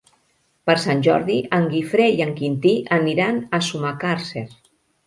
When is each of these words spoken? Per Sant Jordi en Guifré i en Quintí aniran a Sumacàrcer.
Per 0.69 0.75
Sant 0.83 1.03
Jordi 1.09 1.35
en 1.59 1.69
Guifré 1.75 2.09
i 2.17 2.27
en 2.27 2.35
Quintí 2.41 2.75
aniran 2.99 3.43
a 3.61 3.65
Sumacàrcer. 3.71 4.49